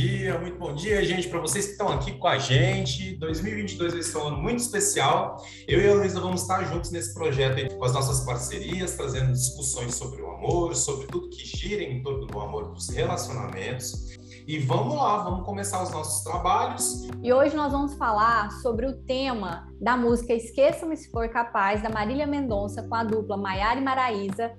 [0.00, 3.16] dia, muito bom dia, gente, para vocês que estão aqui com a gente.
[3.16, 5.44] 2022 vai ser um ano muito especial.
[5.68, 9.94] Eu e a Luísa vamos estar juntos nesse projeto com as nossas parcerias, trazendo discussões
[9.94, 14.16] sobre o amor, sobre tudo que gira em torno do amor, dos relacionamentos.
[14.46, 17.06] E vamos lá, vamos começar os nossos trabalhos.
[17.22, 21.90] E hoje nós vamos falar sobre o tema da música Esqueça-me se for capaz, da
[21.90, 24.50] Marília Mendonça com a dupla Maiara e Maraísa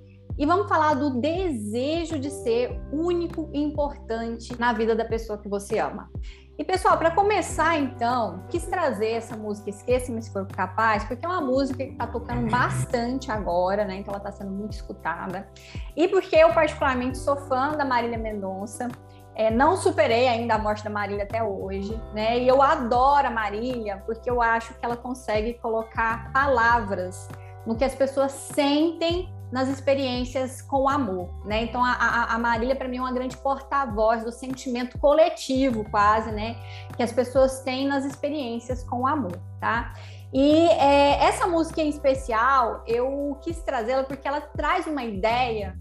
[0.42, 5.48] e vamos falar do desejo de ser único e importante na vida da pessoa que
[5.48, 6.10] você ama.
[6.58, 11.30] E pessoal, para começar então, quis trazer essa música Esqueça-me se for capaz, porque é
[11.30, 13.98] uma música que está tocando bastante agora, né?
[13.98, 15.48] Então ela está sendo muito escutada.
[15.96, 18.88] E porque eu particularmente sou fã da Marília Mendonça.
[19.36, 22.40] É, não superei ainda a morte da Marília até hoje, né?
[22.40, 27.30] E eu adoro a Marília porque eu acho que ela consegue colocar palavras
[27.64, 31.64] no que as pessoas sentem nas experiências com o amor, né?
[31.64, 36.56] Então a, a, Marília para mim é uma grande porta-voz do sentimento coletivo, quase, né?
[36.96, 39.94] Que as pessoas têm nas experiências com o amor, tá?
[40.34, 45.78] E é, essa música em especial eu quis trazê-la porque ela traz uma ideia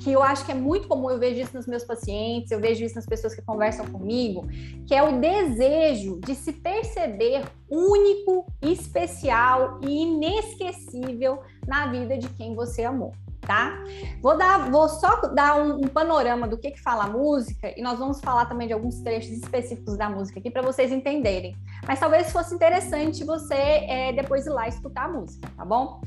[0.00, 2.84] que eu acho que é muito comum, eu vejo isso nos meus pacientes, eu vejo
[2.84, 4.46] isso nas pessoas que conversam comigo,
[4.86, 12.54] que é o desejo de se perceber único, especial e inesquecível na vida de quem
[12.54, 13.12] você amou.
[13.40, 13.84] Tá?
[14.22, 17.82] Vou dar, vou só dar um, um, panorama do que que fala a música e
[17.82, 21.54] nós vamos falar também de alguns trechos específicos da música aqui para vocês entenderem.
[21.86, 26.00] Mas talvez fosse interessante você é, depois ir lá escutar a música, tá bom?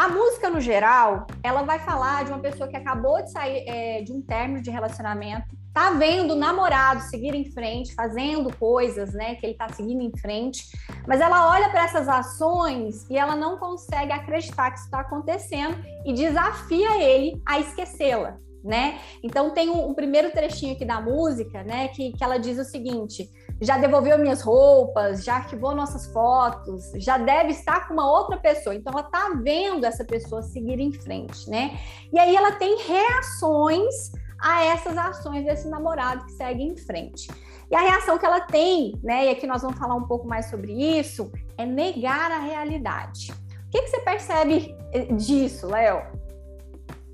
[0.00, 4.00] A música, no geral, ela vai falar de uma pessoa que acabou de sair é,
[4.00, 9.34] de um término de relacionamento, tá vendo o namorado seguir em frente, fazendo coisas, né,
[9.34, 10.64] que ele tá seguindo em frente,
[11.06, 15.76] mas ela olha para essas ações e ela não consegue acreditar que isso está acontecendo
[16.06, 18.38] e desafia ele a esquecê-la.
[18.64, 18.98] Né?
[19.22, 22.64] Então tem um, um, primeiro trechinho aqui da música, né, que, que ela diz o
[22.64, 23.28] seguinte:
[23.60, 28.74] já devolveu minhas roupas, já arquivou nossas fotos, já deve estar com uma outra pessoa.
[28.74, 31.78] Então ela está vendo essa pessoa seguir em frente, né?
[32.12, 37.30] E aí ela tem reações a essas ações desse namorado que segue em frente.
[37.70, 39.26] E a reação que ela tem, né?
[39.26, 43.32] E aqui nós vamos falar um pouco mais sobre isso, é negar a realidade.
[43.66, 46.19] O que, que você percebe eh, disso, Léo?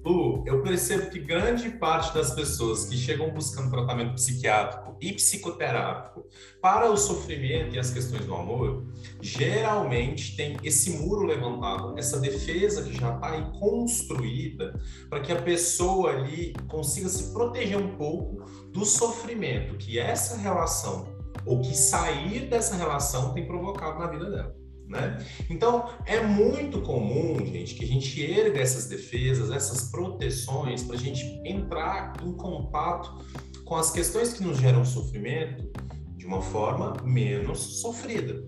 [0.07, 6.25] Lu, eu percebo que grande parte das pessoas que chegam buscando tratamento psiquiátrico e psicoterápico
[6.63, 8.87] para o sofrimento e as questões do amor,
[9.21, 14.81] geralmente tem esse muro levantado, essa defesa que já está aí construída
[15.11, 21.17] para que a pessoa ali consiga se proteger um pouco do sofrimento que essa relação
[21.45, 24.66] ou que sair dessa relação tem provocado na vida dela.
[24.89, 25.19] Né?
[25.51, 30.99] Então, é muito comum, gente, que a gente erga essas defesas, essas proteções, para a
[30.99, 33.25] gente entrar em contato
[33.65, 35.69] com as questões que nos geram sofrimento
[36.17, 38.45] de uma forma menos sofrida.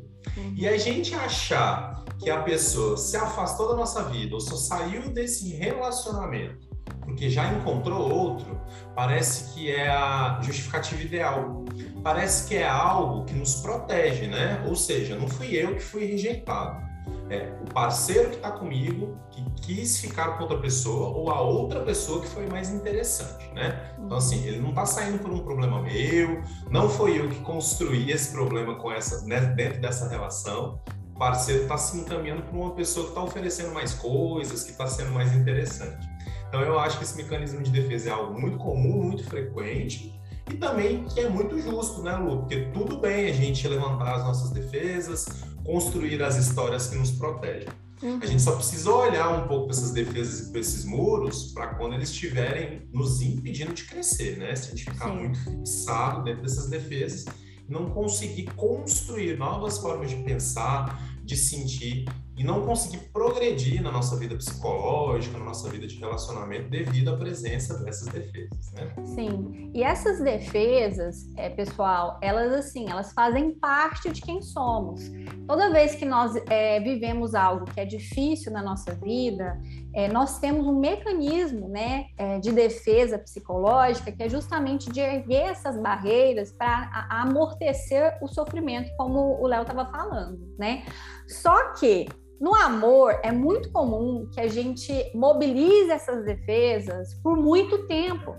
[0.57, 5.11] E a gente achar que a pessoa se afastou da nossa vida ou só saiu
[5.11, 6.68] desse relacionamento
[7.01, 8.61] porque já encontrou outro,
[8.95, 11.65] parece que é a justificativa ideal
[12.03, 14.65] parece que é algo que nos protege, né?
[14.67, 16.87] Ou seja, não fui eu que fui rejeitado.
[17.31, 21.81] É o parceiro que está comigo, que quis ficar com outra pessoa, ou a outra
[21.81, 23.93] pessoa que foi mais interessante, né?
[23.99, 28.11] Então, assim, ele não está saindo por um problema meu, não foi eu que construí
[28.11, 30.81] esse problema com essa, né, dentro dessa relação.
[31.15, 34.87] O parceiro está se encaminhando para uma pessoa que está oferecendo mais coisas, que está
[34.87, 36.09] sendo mais interessante.
[36.49, 40.19] Então, eu acho que esse mecanismo de defesa é algo muito comum, muito frequente,
[40.51, 42.39] e também que é muito justo, né, Lu?
[42.39, 45.27] Porque tudo bem a gente levantar as nossas defesas,
[45.65, 47.69] construir as histórias que nos protegem.
[48.03, 48.19] Uhum.
[48.23, 51.75] A gente só precisa olhar um pouco para essas defesas e para esses muros para
[51.75, 54.55] quando eles estiverem nos impedindo de crescer, né?
[54.55, 55.17] Se a gente ficar Sim.
[55.17, 57.25] muito fixado dentro dessas defesas,
[57.69, 62.07] não conseguir construir novas formas de pensar, de sentir
[62.39, 67.17] e não conseguir progredir na nossa vida psicológica, na nossa vida de relacionamento, devido à
[67.17, 68.93] presença dessas defesas, né?
[69.05, 69.73] Sim.
[69.75, 75.03] E essas defesas, é, pessoal, elas assim, elas fazem parte de quem somos.
[75.49, 79.61] Toda vez que nós é, vivemos algo que é difícil na nossa vida,
[79.93, 85.51] é, nós temos um mecanismo, né, é, de defesa psicológica que é justamente de erguer
[85.51, 90.85] essas barreiras para amortecer o sofrimento, como o Léo estava falando, né?
[91.27, 92.07] Só que
[92.41, 98.37] no amor, é muito comum que a gente mobilize essas defesas por muito tempo.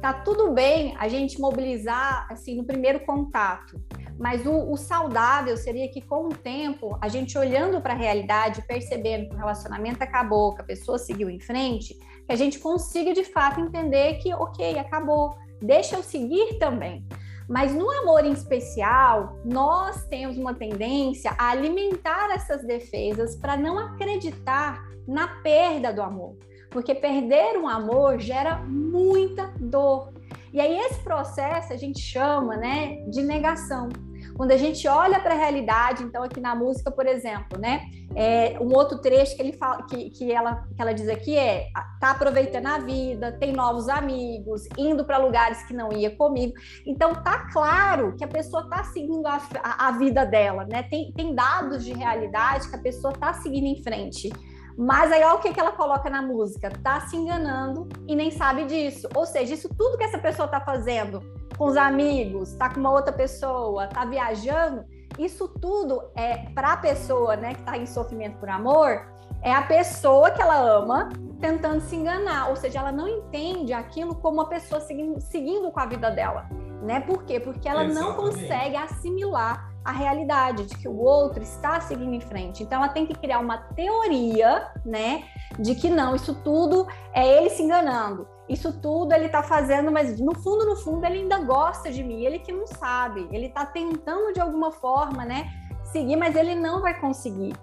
[0.00, 3.80] Tá tudo bem a gente mobilizar assim no primeiro contato,
[4.18, 8.62] mas o, o saudável seria que com o tempo, a gente olhando para a realidade,
[8.62, 13.12] percebendo que o relacionamento acabou, que a pessoa seguiu em frente, que a gente consiga
[13.12, 17.04] de fato entender que, ok, acabou, deixa eu seguir também.
[17.52, 23.78] Mas no amor em especial, nós temos uma tendência a alimentar essas defesas para não
[23.78, 26.34] acreditar na perda do amor.
[26.70, 30.14] Porque perder um amor gera muita dor.
[30.50, 33.90] E aí esse processo a gente chama, né, de negação.
[34.36, 37.82] Quando a gente olha para a realidade, então aqui na música, por exemplo, né,
[38.14, 41.68] é, um outro trecho que ele fala, que, que, ela, que ela diz aqui é
[42.00, 46.52] tá aproveitando a vida, tem novos amigos, indo para lugares que não ia comigo.
[46.84, 50.82] Então tá claro que a pessoa está seguindo a, a, a, vida dela, né?
[50.82, 54.30] Tem, tem dados de realidade que a pessoa está seguindo em frente.
[54.76, 58.30] Mas aí olha o que, que ela coloca na música, tá se enganando e nem
[58.30, 59.08] sabe disso.
[59.14, 61.22] Ou seja, isso tudo que essa pessoa está fazendo
[61.62, 64.84] com os amigos, tá com uma outra pessoa, tá viajando,
[65.16, 69.06] isso tudo é para a pessoa, né, que está em sofrimento por amor,
[69.40, 71.10] é a pessoa que ela ama
[71.40, 75.78] tentando se enganar, ou seja, ela não entende aquilo como uma pessoa seguindo, seguindo com
[75.78, 76.48] a vida dela,
[76.82, 76.98] né?
[76.98, 77.38] Por quê?
[77.38, 78.10] Porque ela Exatamente.
[78.10, 82.64] não consegue assimilar a realidade de que o outro está seguindo em frente.
[82.64, 85.24] Então ela tem que criar uma teoria, né,
[85.58, 88.26] de que não, isso tudo é ele se enganando.
[88.48, 92.24] Isso tudo ele está fazendo, mas no fundo, no fundo, ele ainda gosta de mim.
[92.24, 93.28] Ele que não sabe.
[93.30, 95.50] Ele está tentando de alguma forma, né,
[95.84, 97.54] seguir, mas ele não vai conseguir.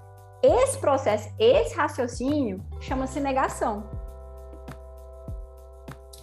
[0.41, 3.83] Esse processo, esse raciocínio, chama-se negação.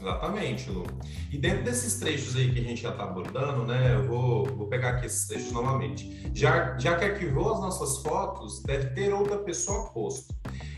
[0.00, 0.84] Exatamente, Lu.
[1.30, 4.66] E dentro desses trechos aí que a gente já está abordando, né, eu vou, vou
[4.66, 6.30] pegar aqui esses trechos novamente.
[6.34, 10.34] Já, já que arquivou as nossas fotos, deve ter outra pessoa posto.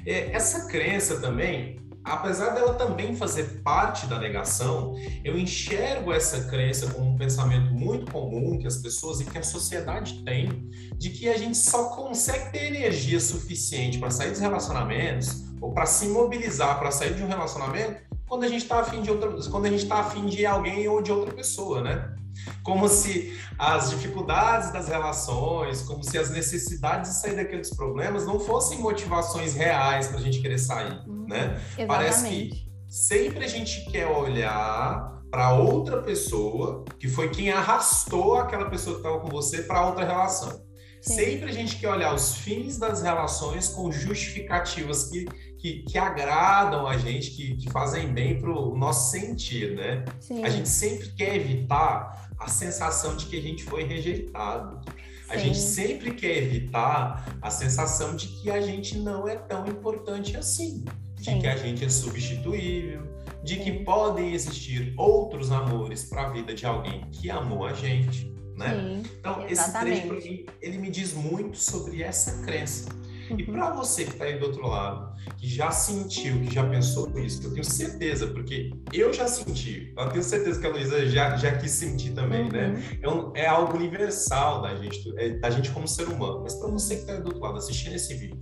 [0.06, 4.94] É, essa crença também, apesar dela também fazer parte da negação,
[5.25, 9.43] eu enxergo essa crença como um pensamento muito comum que as pessoas e que a
[9.43, 15.44] sociedade tem, de que a gente só consegue ter energia suficiente para sair dos relacionamentos
[15.61, 19.10] ou para se mobilizar para sair de um relacionamento quando a gente está afim de
[19.10, 22.14] outra, quando a gente está afim de alguém ou de outra pessoa, né?
[22.62, 28.38] Como se as dificuldades das relações, como se as necessidades de sair daqueles problemas não
[28.38, 31.60] fossem motivações reais para a gente querer sair, uhum, né?
[31.76, 31.86] Exatamente.
[31.86, 38.70] Parece que sempre a gente quer olhar para outra pessoa que foi quem arrastou aquela
[38.70, 40.68] pessoa que estava com você para outra relação.
[41.00, 41.14] Sim.
[41.14, 45.26] Sempre a gente quer olhar os fins das relações com justificativas que
[45.58, 50.04] que, que agradam a gente, que, que fazem bem para o nosso sentir, né?
[50.20, 50.44] Sim.
[50.44, 54.80] A gente sempre quer evitar a sensação de que a gente foi rejeitado.
[55.28, 55.46] A Sim.
[55.46, 60.84] gente sempre quer evitar a sensação de que a gente não é tão importante assim,
[61.16, 61.40] de Sim.
[61.40, 63.02] que a gente é substituível,
[63.44, 68.32] de que podem existir outros amores para a vida de alguém que amou a gente,
[68.58, 69.02] né?
[69.19, 69.99] então, exatamente.
[69.99, 72.88] esse trecho, ele me diz muito sobre essa crença
[73.37, 73.52] e uhum.
[73.52, 77.40] para você que está aí do outro lado, que já sentiu, que já pensou isso,
[77.40, 81.37] que eu tenho certeza, porque eu já senti, eu tenho certeza que a Luísa já,
[81.37, 82.69] já quis sentir também, né?
[82.69, 82.72] uhum.
[82.75, 82.99] né?
[83.02, 86.40] É, um, é, algo universal da gente, é, da gente como ser humano.
[86.43, 88.38] Mas para você que está aí do outro lado assistindo esse vídeo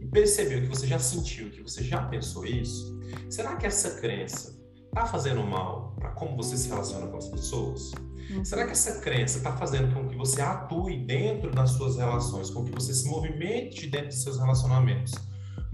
[0.00, 2.98] e percebeu que você já sentiu, que você já pensou isso,
[3.30, 7.92] será que essa crença está fazendo mal para como você se relaciona com as pessoas?
[8.34, 8.44] Uhum.
[8.44, 12.64] Será que essa crença está fazendo com que você atue dentro das suas relações, com
[12.64, 15.12] que você se movimente dentro dos seus relacionamentos?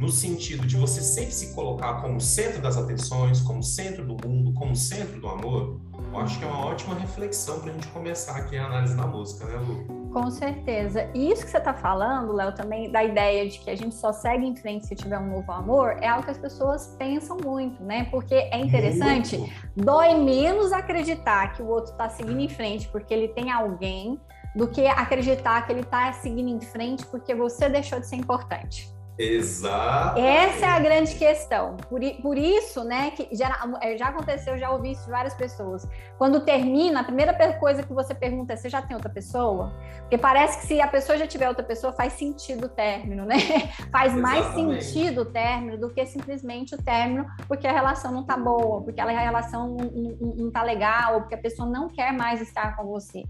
[0.00, 4.50] No sentido de você sempre se colocar como centro das atenções, como centro do mundo,
[4.54, 5.78] como centro do amor?
[6.10, 9.06] Eu acho que é uma ótima reflexão para a gente começar aqui a análise da
[9.06, 10.10] música, né, Lu?
[10.10, 11.06] Com certeza.
[11.14, 14.10] E isso que você está falando, Léo, também da ideia de que a gente só
[14.10, 17.82] segue em frente se tiver um novo amor, é algo que as pessoas pensam muito,
[17.84, 18.04] né?
[18.10, 19.52] Porque é interessante, muito.
[19.76, 24.18] dói menos acreditar que o outro está seguindo em frente porque ele tem alguém
[24.56, 28.98] do que acreditar que ele está seguindo em frente porque você deixou de ser importante.
[29.20, 30.18] Exato.
[30.18, 31.76] Essa é a grande questão.
[31.88, 35.86] Por, por isso, né, que já, é, já aconteceu, já ouvi isso de várias pessoas.
[36.16, 39.74] Quando termina, a primeira coisa que você pergunta é: você já tem outra pessoa?
[40.00, 43.36] Porque parece que se a pessoa já tiver outra pessoa, faz sentido o término, né?
[43.92, 44.20] Faz Exatamente.
[44.20, 48.82] mais sentido o término do que simplesmente o término porque a relação não tá boa,
[48.82, 52.40] porque a relação não, não, não tá legal, ou porque a pessoa não quer mais
[52.40, 53.24] estar com você.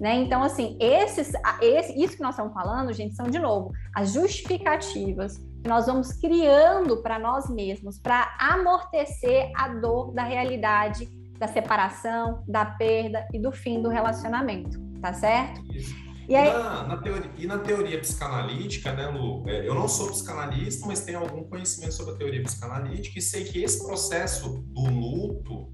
[0.00, 0.16] Né?
[0.16, 5.35] Então, assim, esses, esse, isso que nós estamos falando, gente, são de novo as justificativas
[5.36, 12.42] que nós vamos criando para nós mesmos para amortecer a dor da realidade da separação,
[12.48, 15.60] da perda e do fim do relacionamento, tá certo?
[15.74, 16.06] Isso.
[16.28, 16.52] E, aí...
[16.52, 19.48] na, na teoria, e na teoria psicanalítica, né, Lu?
[19.48, 23.44] É, eu não sou psicanalista, mas tenho algum conhecimento sobre a teoria psicanalítica e sei
[23.44, 25.72] que esse processo do luto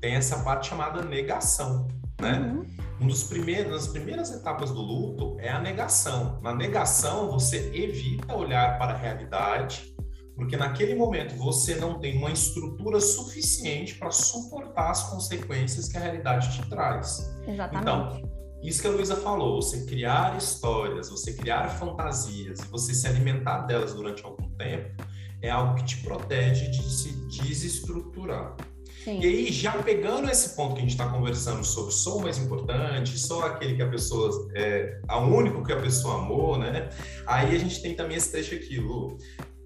[0.00, 1.86] tem essa parte chamada negação,
[2.20, 2.38] né?
[2.38, 2.66] Uhum.
[3.00, 6.38] Um dos primeiros, das primeiras etapas do luto é a negação.
[6.42, 9.94] Na negação, você evita olhar para a realidade,
[10.40, 16.00] Porque naquele momento você não tem uma estrutura suficiente para suportar as consequências que a
[16.00, 17.30] realidade te traz.
[17.46, 17.82] Exatamente.
[17.82, 18.30] Então,
[18.62, 23.66] isso que a Luísa falou, você criar histórias, você criar fantasias e você se alimentar
[23.66, 25.04] delas durante algum tempo,
[25.42, 28.56] é algo que te protege de se desestruturar.
[29.04, 29.18] Sim.
[29.18, 32.36] E aí, já pegando esse ponto que a gente está conversando sobre sou o mais
[32.36, 36.90] importante, sou aquele que a pessoa é a único que a pessoa amou, né?
[37.26, 39.16] Aí a gente tem também esse trecho aqui, Lu.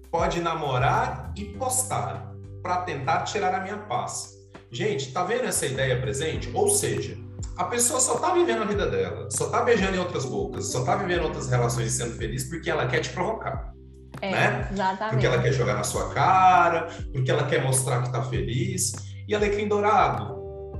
[0.09, 4.35] Pode namorar e postar para tentar tirar a minha paz.
[4.71, 6.49] Gente, tá vendo essa ideia presente?
[6.53, 7.17] Ou seja,
[7.57, 10.83] a pessoa só tá vivendo a vida dela, só tá beijando em outras bocas, só
[10.83, 13.73] tá vivendo outras relações e sendo feliz porque ela quer te provocar.
[14.21, 14.69] É, né?
[14.71, 15.11] Exatamente.
[15.11, 18.93] Porque ela quer jogar na sua cara, porque ela quer mostrar que tá feliz.
[19.27, 20.35] E alecrim dourado,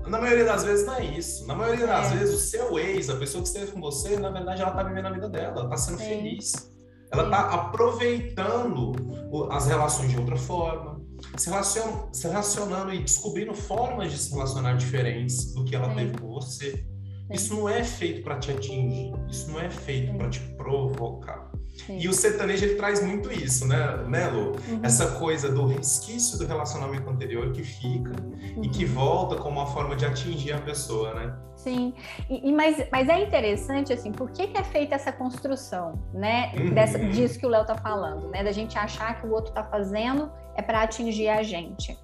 [0.08, 1.48] na maioria das vezes não é isso.
[1.48, 2.18] Na maioria das é.
[2.18, 5.08] vezes, o seu ex, a pessoa que esteve com você, na verdade, ela está vivendo
[5.08, 6.06] a vida dela, ela está sendo Sim.
[6.06, 6.76] feliz.
[7.12, 8.92] Ela está aproveitando
[9.52, 11.02] as relações de outra forma,
[11.38, 15.96] se, relacion, se relacionando e descobrindo formas de se relacionar diferentes do que ela Sim.
[15.96, 16.72] teve com você.
[16.72, 16.86] Sim.
[17.32, 21.52] Isso não é feito para te atingir, isso não é feito para te provocar.
[21.76, 21.98] Sim.
[22.00, 24.52] E o sertanejo ele traz muito isso, né, né Lu?
[24.52, 24.80] Uhum.
[24.82, 28.64] Essa coisa do resquício do relacionamento anterior que fica uhum.
[28.64, 31.36] e que volta como uma forma de atingir a pessoa, né?
[31.56, 31.94] Sim,
[32.30, 36.54] e, e mas, mas é interessante, assim, por que, que é feita essa construção, né?
[36.58, 36.74] Uhum.
[36.74, 38.44] Dessa, disso que o Léo tá falando, né?
[38.44, 41.98] Da gente achar que o outro tá fazendo é para atingir a gente.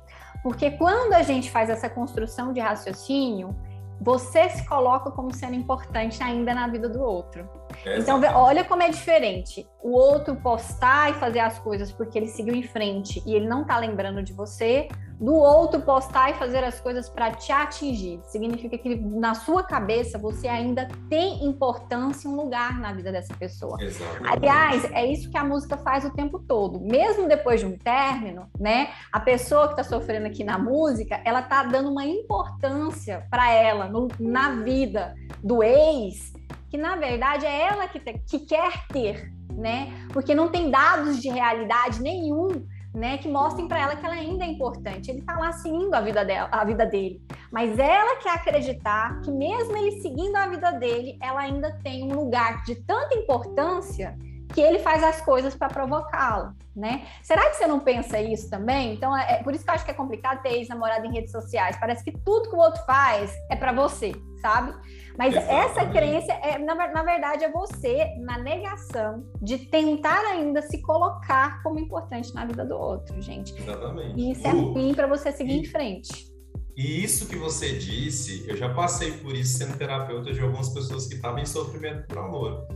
[0.43, 3.55] Porque quando a gente faz essa construção de raciocínio,
[4.01, 7.47] você se coloca como sendo importante ainda na vida do outro.
[7.85, 9.67] É então, olha como é diferente.
[9.81, 13.65] O outro postar e fazer as coisas porque ele seguiu em frente e ele não
[13.65, 14.87] tá lembrando de você,
[15.21, 18.19] do outro postar e fazer as coisas para te atingir.
[18.23, 23.33] Significa que na sua cabeça você ainda tem importância e um lugar na vida dessa
[23.35, 23.77] pessoa.
[23.79, 24.27] Exatamente.
[24.27, 26.79] Aliás, é isso que a música faz o tempo todo.
[26.79, 28.89] Mesmo depois de um término, né?
[29.11, 33.85] A pessoa que está sofrendo aqui na música, ela tá dando uma importância para ela
[33.87, 35.13] no, na vida
[35.43, 36.33] do ex,
[36.67, 39.93] que na verdade é ela que, te, que quer ter, né?
[40.11, 44.43] Porque não tem dados de realidade nenhum né, que mostrem para ela que ela ainda
[44.43, 45.09] é importante.
[45.09, 47.21] Ele está lá seguindo a vida dela, a vida dele,
[47.51, 52.15] mas ela quer acreditar que mesmo ele seguindo a vida dele, ela ainda tem um
[52.15, 54.17] lugar de tanta importância
[54.53, 57.05] que ele faz as coisas para provocá-la, né?
[57.23, 58.93] Será que você não pensa isso também?
[58.93, 61.31] Então, é, é por isso que eu acho que é complicado ter ex-namorado em redes
[61.31, 61.77] sociais.
[61.79, 64.73] Parece que tudo que o outro faz é para você, sabe?
[65.17, 65.65] Mas Exatamente.
[65.65, 71.61] essa crença, é, na, na, verdade, é você na negação de tentar ainda se colocar
[71.63, 73.53] como importante na vida do outro, gente.
[73.55, 74.19] Exatamente.
[74.19, 76.31] E isso é ruim para você seguir e, em frente.
[76.75, 81.07] E isso que você disse, eu já passei por isso sendo terapeuta de algumas pessoas
[81.07, 82.67] que estavam em sofrimento por amor.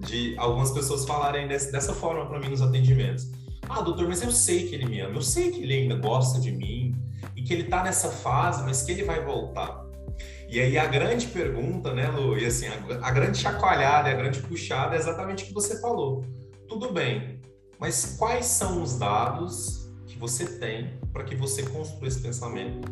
[0.00, 3.30] De algumas pessoas falarem desse, dessa forma para mim nos atendimentos.
[3.68, 6.38] Ah, doutor, mas eu sei que ele me ama, eu sei que ele ainda gosta
[6.38, 6.94] de mim
[7.34, 9.84] e que ele tá nessa fase, mas que ele vai voltar.
[10.48, 14.40] E aí a grande pergunta, né, Lu, e assim, a, a grande chacoalhada, a grande
[14.40, 16.24] puxada é exatamente o que você falou.
[16.68, 17.40] Tudo bem,
[17.78, 22.88] mas quais são os dados que você tem para que você construa esse pensamento?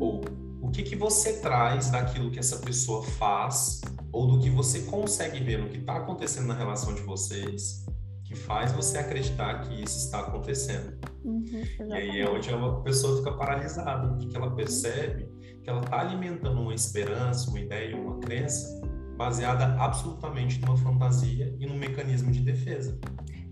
[0.00, 0.22] Ou
[0.60, 3.80] o que, que você traz daquilo que essa pessoa faz
[4.14, 7.84] ou do que você consegue ver no que está acontecendo na relação de vocês
[8.22, 10.96] que faz você acreditar que isso está acontecendo.
[11.24, 11.44] Uhum,
[11.88, 15.28] e aí é onde a pessoa fica paralisada, porque ela percebe
[15.62, 18.80] que ela está alimentando uma esperança, uma ideia, uma crença
[19.16, 22.98] baseada absolutamente numa fantasia e num mecanismo de defesa.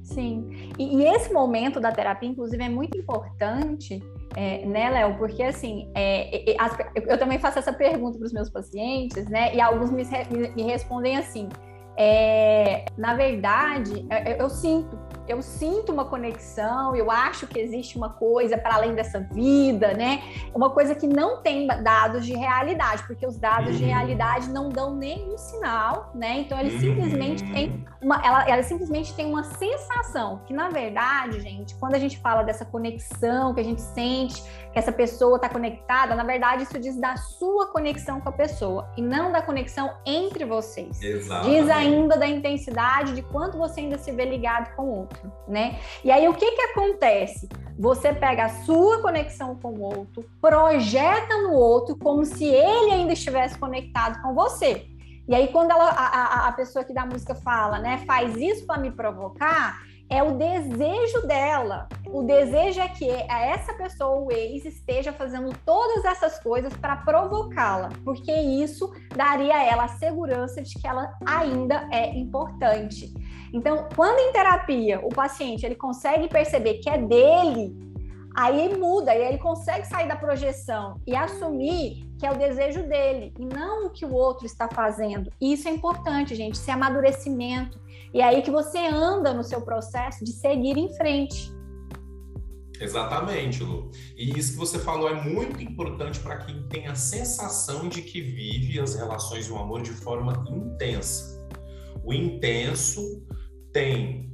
[0.02, 4.02] Sim, e, e esse momento da terapia, inclusive, é muito importante,
[4.36, 5.16] é, né, Léo?
[5.16, 9.54] Porque, assim, é, as, eu também faço essa pergunta para os meus pacientes, né?
[9.54, 10.02] E alguns me,
[10.56, 11.48] me respondem assim:
[11.96, 17.58] é, na verdade, eu, é, é, eu sinto eu sinto uma conexão, eu acho que
[17.58, 20.22] existe uma coisa para além dessa vida, né?
[20.54, 23.76] Uma coisa que não tem dados de realidade, porque os dados uhum.
[23.76, 26.40] de realidade não dão nenhum sinal, né?
[26.40, 27.84] Então eles simplesmente têm uhum.
[28.02, 32.42] uma, ela, ela simplesmente tem uma sensação que na verdade, gente, quando a gente fala
[32.42, 36.96] dessa conexão que a gente sente que essa pessoa está conectada, na verdade isso diz
[36.96, 41.00] da sua conexão com a pessoa e não da conexão entre vocês.
[41.00, 41.60] Exatamente.
[41.60, 45.11] Diz ainda da intensidade de quanto você ainda se vê ligado com o outro,
[45.48, 45.78] né?
[46.04, 47.48] E aí o que que acontece?
[47.78, 53.12] Você pega a sua conexão com o outro, projeta no outro como se ele ainda
[53.12, 54.86] estivesse conectado com você.
[55.28, 58.80] E aí quando ela, a, a, pessoa que da música fala, né, faz isso para
[58.80, 59.80] me provocar,
[60.12, 61.88] é o desejo dela.
[62.06, 67.88] O desejo é que essa pessoa, o ex, esteja fazendo todas essas coisas para provocá-la,
[68.04, 73.14] porque isso daria a ela a segurança de que ela ainda é importante.
[73.52, 77.76] Então, quando em terapia o paciente ele consegue perceber que é dele,
[78.34, 83.34] aí muda, aí ele consegue sair da projeção e assumir que é o desejo dele
[83.38, 85.30] e não o que o outro está fazendo.
[85.40, 87.80] E isso é importante, gente, esse amadurecimento.
[88.14, 91.52] E é aí que você anda no seu processo de seguir em frente.
[92.80, 93.90] Exatamente, Lu.
[94.16, 98.20] E isso que você falou é muito importante para quem tem a sensação de que
[98.20, 101.40] vive as relações e o amor de forma intensa.
[102.04, 103.22] O intenso
[103.72, 104.32] tem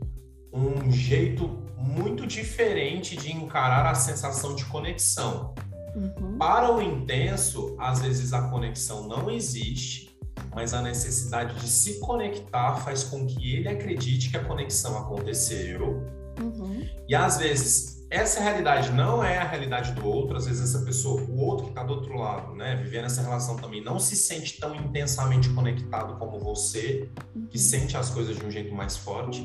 [0.52, 5.54] um jeito muito diferente de encarar a sensação de conexão.
[5.94, 6.36] Uhum.
[6.38, 10.16] Para o intenso, às vezes a conexão não existe,
[10.54, 16.04] mas a necessidade de se conectar faz com que ele acredite que a conexão aconteceu.
[16.40, 16.86] Uhum.
[17.08, 21.20] E às vezes essa realidade não é a realidade do outro, às vezes essa pessoa,
[21.22, 24.58] o outro que está do outro lado, né, vivendo essa relação também, não se sente
[24.58, 27.10] tão intensamente conectado como você,
[27.50, 27.62] que uhum.
[27.62, 29.42] sente as coisas de um jeito mais forte,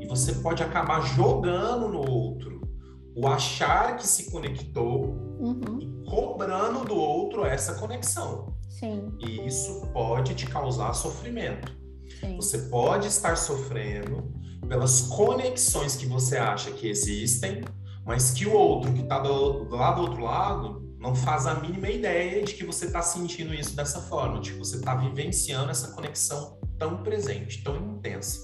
[0.00, 2.62] e você pode acabar jogando no outro
[3.16, 5.06] o achar que se conectou
[5.38, 5.78] uhum.
[5.80, 8.52] e cobrando do outro essa conexão.
[8.68, 9.12] Sim.
[9.20, 11.72] E isso pode te causar sofrimento.
[12.20, 12.36] Sim.
[12.36, 14.32] Você pode estar sofrendo
[14.68, 17.62] pelas conexões que você acha que existem
[18.04, 21.54] mas que o outro que está do, do, lado do outro lado não faz a
[21.54, 25.70] mínima ideia de que você está sentindo isso dessa forma, de que você está vivenciando
[25.70, 28.40] essa conexão tão presente, tão intensa.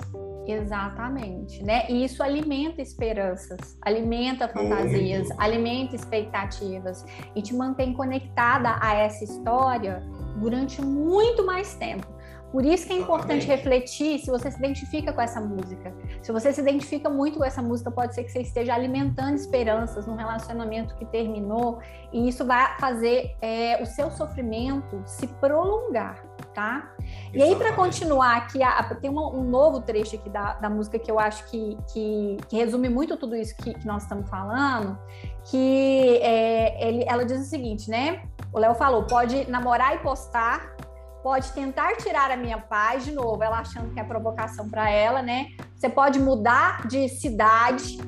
[0.46, 1.86] Exatamente, né?
[1.88, 5.40] E isso alimenta esperanças, alimenta fantasias, Muito.
[5.40, 7.04] alimenta expectativas
[7.36, 10.02] e te mantém conectada a essa história
[10.38, 12.06] durante muito mais tempo.
[12.52, 15.94] Por isso que é importante refletir se você se identifica com essa música.
[16.20, 20.06] Se você se identifica muito com essa música, pode ser que você esteja alimentando esperanças
[20.06, 21.78] num relacionamento que terminou,
[22.12, 26.90] e isso vai fazer é, o seu sofrimento se prolongar, tá?
[26.98, 27.38] Exatamente.
[27.38, 30.98] E aí, para continuar aqui, a, tem uma, um novo trecho aqui da, da música
[30.98, 34.98] que eu acho que, que, que resume muito tudo isso que, que nós estamos falando,
[35.44, 38.24] que é, ele, ela diz o seguinte, né?
[38.52, 40.74] O Léo falou: pode namorar e postar,
[41.22, 45.22] pode tentar tirar a minha paz, de novo, ela achando que é provocação para ela,
[45.22, 45.48] né?
[45.74, 47.98] Você pode mudar de cidade,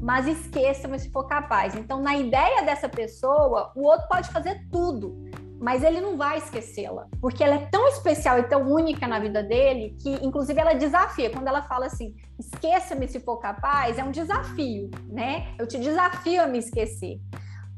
[0.00, 1.74] mas esqueça se for capaz.
[1.74, 5.16] Então, na ideia dessa pessoa, o outro pode fazer tudo,
[5.60, 9.42] mas ele não vai esquecê-la, porque ela é tão especial e tão única na vida
[9.42, 11.30] dele que, inclusive, ela desafia.
[11.30, 15.54] Quando ela fala assim, esqueça-me se for capaz, é um desafio, né?
[15.58, 17.20] Eu te desafio a me esquecer.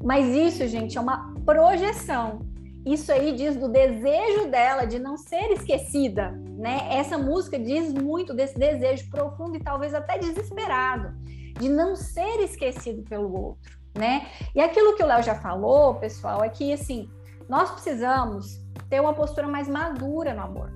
[0.03, 2.46] Mas isso, gente, é uma projeção
[2.93, 6.87] isso aí diz do desejo dela de não ser esquecida, né?
[6.91, 11.13] Essa música diz muito desse desejo profundo e talvez até desesperado
[11.59, 14.27] de não ser esquecido pelo outro, né?
[14.55, 17.09] E aquilo que o Léo já falou, pessoal, é que assim,
[17.49, 20.71] nós precisamos ter uma postura mais madura no amor,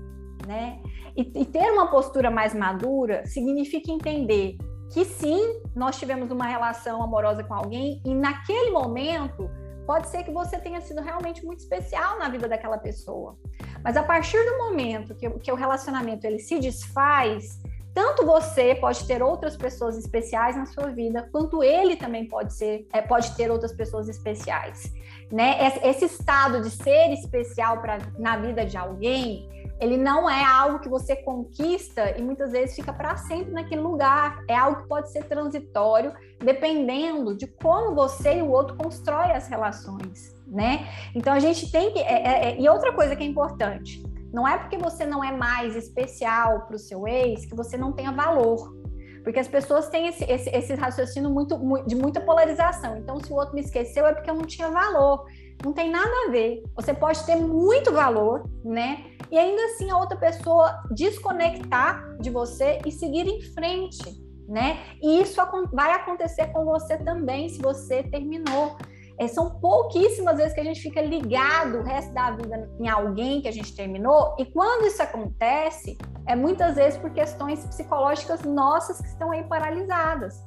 [0.48, 0.82] né?
[1.16, 4.58] E, e ter uma postura mais madura significa entender
[4.92, 9.50] que sim, nós tivemos uma relação amorosa com alguém e naquele momento
[9.92, 13.38] Pode ser que você tenha sido realmente muito especial na vida daquela pessoa.
[13.84, 17.60] Mas a partir do momento que, que o relacionamento ele se desfaz,
[17.94, 22.88] tanto você pode ter outras pessoas especiais na sua vida, quanto ele também pode ser,
[22.94, 24.94] é, pode ter outras pessoas especiais,
[25.30, 25.58] né?
[25.84, 29.50] Esse estado de ser especial para na vida de alguém,
[29.82, 34.44] ele não é algo que você conquista e muitas vezes fica para sempre naquele lugar.
[34.48, 39.48] É algo que pode ser transitório, dependendo de como você e o outro constrói as
[39.48, 40.88] relações, né?
[41.16, 42.00] Então a gente tem que.
[42.00, 45.32] É, é, é, e outra coisa que é importante: não é porque você não é
[45.32, 48.80] mais especial para o seu ex que você não tenha valor.
[49.24, 52.98] Porque as pessoas têm esse, esse, esse raciocínio muito, de muita polarização.
[52.98, 55.26] Então, se o outro me esqueceu, é porque eu não tinha valor.
[55.64, 56.64] Não tem nada a ver.
[56.76, 59.06] Você pode ter muito valor, né?
[59.32, 64.04] E ainda assim a outra pessoa desconectar de você e seguir em frente,
[64.48, 64.84] né?
[65.02, 65.42] E isso
[65.72, 68.76] vai acontecer com você também se você terminou.
[69.18, 73.42] É, são pouquíssimas vezes que a gente fica ligado o resto da vida em alguém
[73.42, 79.00] que a gente terminou, e quando isso acontece, é muitas vezes por questões psicológicas nossas
[79.00, 80.44] que estão aí paralisadas.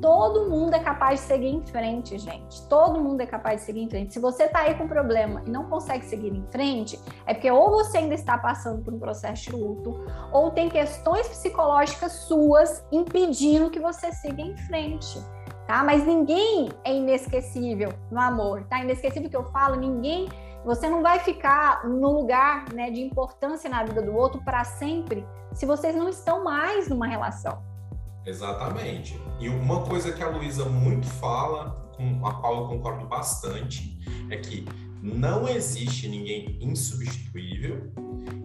[0.00, 2.62] Todo mundo é capaz de seguir em frente, gente.
[2.68, 4.14] Todo mundo é capaz de seguir em frente.
[4.14, 7.70] Se você está aí com problema e não consegue seguir em frente, é porque ou
[7.70, 10.00] você ainda está passando por um processo de luto,
[10.32, 15.18] ou tem questões psicológicas suas impedindo que você siga em frente.
[15.68, 15.84] Tá?
[15.84, 18.82] Mas ninguém é inesquecível no amor, tá?
[18.82, 20.26] Inesquecível que eu falo, ninguém,
[20.64, 25.24] você não vai ficar no lugar, né, de importância na vida do outro para sempre,
[25.52, 27.62] se vocês não estão mais numa relação
[28.28, 29.18] Exatamente.
[29.40, 33.98] E uma coisa que a Luísa muito fala, com a qual eu concordo bastante,
[34.30, 34.66] é que
[35.02, 37.90] não existe ninguém insubstituível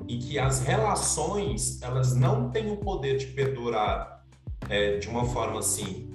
[0.07, 4.23] e que as relações elas não têm o poder de perdurar
[4.69, 6.09] é, de uma forma assim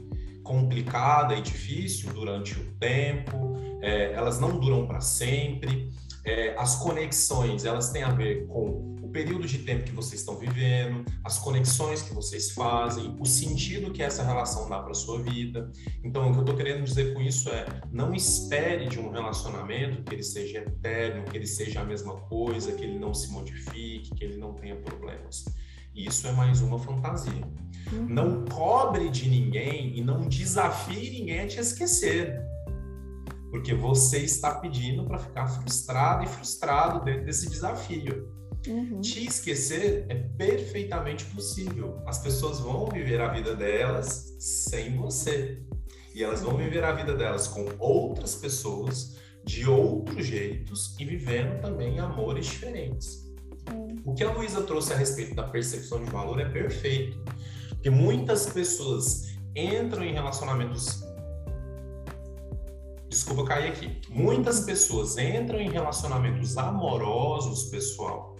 [0.48, 5.92] complicada e difícil durante o tempo, é, elas não duram para sempre.
[6.24, 10.36] É, as conexões elas têm a ver com o período de tempo que vocês estão
[10.36, 15.70] vivendo, as conexões que vocês fazem, o sentido que essa relação dá para sua vida.
[16.02, 20.02] Então, o que eu estou querendo dizer com isso é: não espere de um relacionamento
[20.02, 24.14] que ele seja eterno, que ele seja a mesma coisa, que ele não se modifique,
[24.14, 25.44] que ele não tenha problemas.
[25.94, 27.44] Isso é mais uma fantasia.
[27.92, 28.06] Uhum.
[28.08, 32.40] Não cobre de ninguém e não desafie ninguém a te esquecer.
[33.50, 38.28] Porque você está pedindo para ficar frustrado e frustrado dentro desse desafio.
[38.66, 39.00] Uhum.
[39.00, 42.02] Te esquecer é perfeitamente possível.
[42.06, 45.62] As pessoas vão viver a vida delas sem você.
[46.14, 51.60] E elas vão viver a vida delas com outras pessoas, de outros jeitos e vivendo
[51.60, 53.27] também amores diferentes.
[54.04, 57.22] O que a Luísa trouxe a respeito da percepção de valor é perfeito.
[57.68, 61.04] Porque muitas pessoas entram em relacionamentos.
[63.08, 64.00] Desculpa cair aqui.
[64.10, 68.36] Muitas pessoas entram em relacionamentos amorosos, pessoal,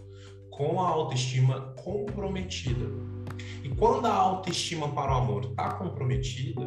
[0.50, 2.86] com a autoestima comprometida.
[3.62, 6.62] E quando a autoestima para o amor está comprometida,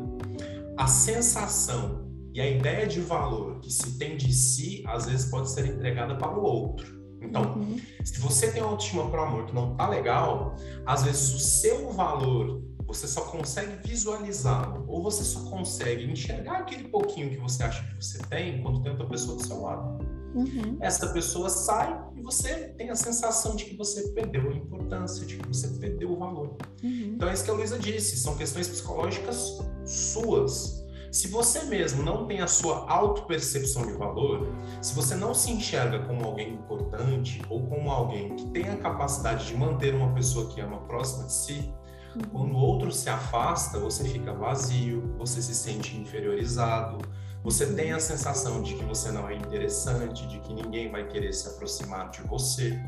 [0.78, 5.50] a sensação e a ideia de valor que se tem de si, às vezes pode
[5.50, 7.01] ser entregada para o outro.
[7.22, 7.80] Então, uhum.
[8.04, 10.56] se você tem uma autoestima para o amor que não tá legal,
[10.86, 16.90] às vezes o seu valor você só consegue visualizá-lo ou você só consegue enxergar aquele
[16.90, 20.06] pouquinho que você acha que você tem quando tem outra pessoa do seu lado.
[20.34, 20.78] Uhum.
[20.80, 25.38] Essa pessoa sai e você tem a sensação de que você perdeu a importância, de
[25.38, 26.58] que você perdeu o valor.
[26.84, 27.14] Uhum.
[27.16, 30.81] Então é isso que a Luísa disse, são questões psicológicas suas.
[31.12, 34.48] Se você mesmo não tem a sua autopercepção de valor,
[34.82, 39.46] se você não se enxerga como alguém importante ou como alguém que tem a capacidade
[39.46, 41.74] de manter uma pessoa que ama próxima de si,
[42.16, 42.22] uhum.
[42.32, 47.00] quando o outro se afasta, você fica vazio, você se sente inferiorizado,
[47.44, 51.34] você tem a sensação de que você não é interessante, de que ninguém vai querer
[51.34, 52.82] se aproximar de você.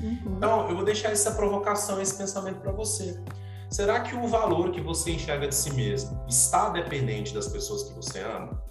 [0.00, 0.34] Uhum.
[0.36, 3.22] Então, eu vou deixar essa provocação, esse pensamento para você.
[3.70, 7.94] Será que o valor que você enxerga de si mesmo está dependente das pessoas que
[7.94, 8.62] você ama?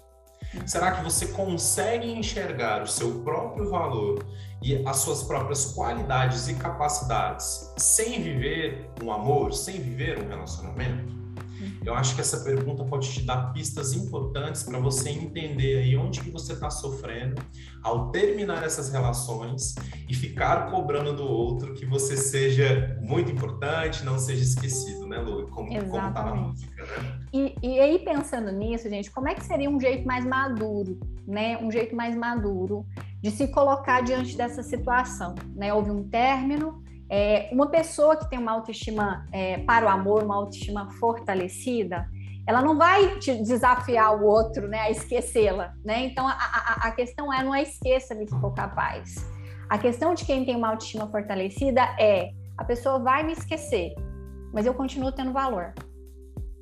[0.66, 4.26] Será que você consegue enxergar o seu próprio valor
[4.62, 11.17] e as suas próprias qualidades e capacidades sem viver um amor, sem viver um relacionamento?
[11.88, 16.20] Eu acho que essa pergunta pode te dar pistas importantes para você entender aí onde
[16.20, 17.40] que você está sofrendo
[17.82, 19.74] ao terminar essas relações
[20.06, 25.48] e ficar cobrando do outro que você seja muito importante, não seja esquecido, né, Lu?
[25.48, 27.20] Como, como tá na música, né?
[27.32, 31.56] E, e aí, pensando nisso, gente, como é que seria um jeito mais maduro, né?
[31.56, 32.84] Um jeito mais maduro
[33.22, 35.72] de se colocar diante dessa situação, né?
[35.72, 40.36] Houve um término, é, uma pessoa que tem uma autoestima é, para o amor, uma
[40.36, 42.06] autoestima fortalecida,
[42.46, 46.06] ela não vai te desafiar o outro, né, a esquecê-la, né?
[46.06, 49.26] Então a, a, a, questão é não é esqueça-me se for capaz.
[49.68, 53.94] A questão de quem tem uma autoestima fortalecida é a pessoa vai me esquecer,
[54.52, 55.74] mas eu continuo tendo valor.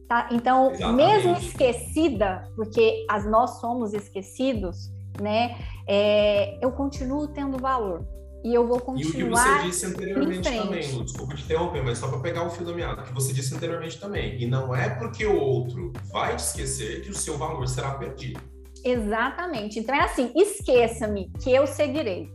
[0.09, 0.29] Tá?
[0.31, 0.97] Então, Exatamente.
[0.97, 5.57] mesmo esquecida, porque as nós somos esquecidos, né?
[5.89, 8.07] É, eu continuo tendo valor
[8.47, 9.19] e eu vou continuar.
[9.19, 12.47] E o que você disse anteriormente também, Lu, desculpa te interromper, mas só para pegar
[12.47, 14.41] o fio da meada, que você disse anteriormente também.
[14.41, 18.41] E não é porque o outro vai te esquecer que o seu valor será perdido.
[18.85, 19.81] Exatamente.
[19.81, 22.31] Então é assim: esqueça-me que eu seguirei.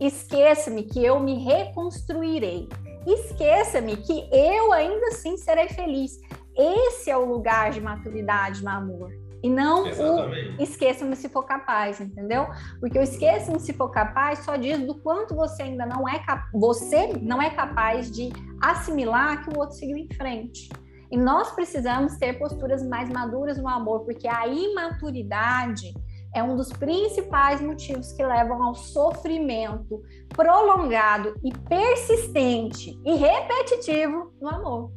[0.00, 2.68] Esqueça-me que eu me reconstruirei.
[3.06, 6.18] Esqueça-me que eu ainda assim serei feliz.
[6.56, 9.12] Esse é o lugar de maturidade no amor.
[9.42, 10.56] E não Exatamente.
[10.58, 12.46] o esqueça-me se for capaz, entendeu?
[12.78, 16.22] Porque o esqueça-me se for capaz só diz do quanto você ainda não é
[16.54, 18.30] você não é capaz de
[18.62, 20.68] assimilar que o outro seguiu em frente.
[21.10, 25.92] E nós precisamos ter posturas mais maduras no amor, porque a imaturidade
[26.34, 34.48] é um dos principais motivos que levam ao sofrimento prolongado e persistente e repetitivo no
[34.48, 34.90] amor.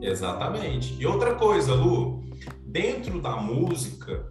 [0.00, 0.96] Exatamente.
[0.98, 2.22] E outra coisa, Lu,
[2.78, 4.24] dentro da música,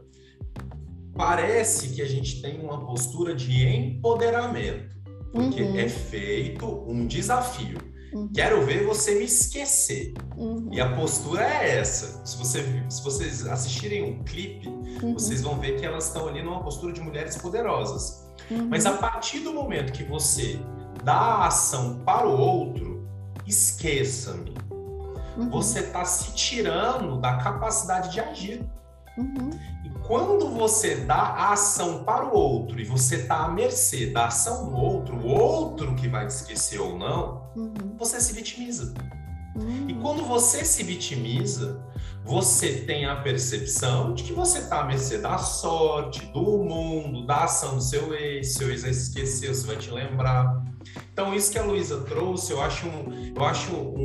[1.14, 4.96] parece que a gente tem uma postura de empoderamento,
[5.34, 5.78] porque uhum.
[5.78, 7.78] é feito um desafio.
[8.14, 8.30] Uhum.
[8.34, 10.14] Quero ver você me esquecer.
[10.38, 10.70] Uhum.
[10.72, 12.26] E a postura é essa.
[12.26, 15.14] Se, você, se vocês assistirem um clipe, uhum.
[15.14, 18.26] vocês vão ver que elas estão ali numa postura de mulheres poderosas.
[18.50, 18.70] Uhum.
[18.70, 20.58] Mas a partir do momento que você
[21.04, 23.06] dá a ação para o outro,
[23.46, 24.54] esqueça-me.
[25.38, 25.50] Uhum.
[25.50, 28.66] você está se tirando da capacidade de agir.
[29.18, 29.50] Uhum.
[29.84, 34.28] E quando você dá a ação para o outro e você está à mercê da
[34.28, 37.96] ação do outro, o outro que vai esquecer ou não, uhum.
[37.98, 38.94] você se vitimiza.
[39.88, 40.00] E hum.
[40.02, 41.84] quando você se vitimiza,
[42.24, 47.46] você tem a percepção de que você está à mercê da sorte, do mundo, da
[47.46, 50.64] ação do seu ex, seu ex vai esquecer, você vai te lembrar.
[51.12, 54.00] Então, isso que a Luísa trouxe, eu acho um, eu acho um,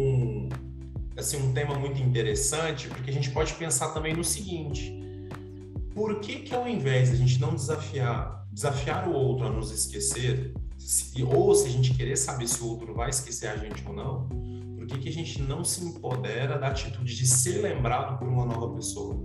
[1.22, 4.92] assim, um tema muito interessante, porque a gente pode pensar também no seguinte:
[5.94, 9.70] por que, que ao invés de a gente não desafiar, desafiar o outro a nos
[9.70, 13.82] esquecer, se, ou se a gente querer saber se o outro vai esquecer a gente
[13.86, 14.26] ou não,
[14.76, 18.44] por que, que a gente não se empodera da atitude de ser lembrado por uma
[18.44, 19.16] nova pessoa?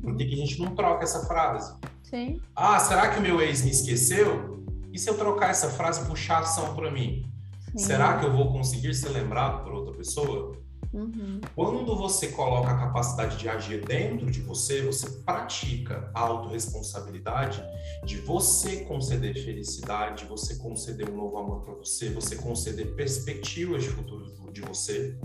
[0.00, 1.74] Por que, que a gente não troca essa frase?
[2.02, 2.40] Sim.
[2.54, 4.64] Ah, será que o meu ex me esqueceu?
[4.92, 7.26] E se eu trocar essa frase e puxar ação para mim?
[7.72, 7.78] Sim.
[7.78, 10.56] Será que eu vou conseguir ser lembrado por outra pessoa?
[10.94, 11.40] Uhum.
[11.56, 17.62] Quando você coloca a capacidade de agir dentro de você, você pratica a autorresponsabilidade
[18.04, 23.82] de você conceder felicidade, de você conceder um novo amor para você, você conceder perspectivas
[23.82, 25.18] de futuro de você,